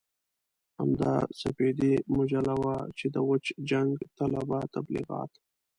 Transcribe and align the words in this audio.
همدا 0.79 1.13
سپېدې 1.39 1.93
مجله 2.17 2.53
وه 2.63 2.77
چې 2.97 3.05
د 3.15 3.17
وچ 3.29 3.45
جنګ 3.69 3.91
طلبه 4.17 4.59
تبليغات. 4.75 5.31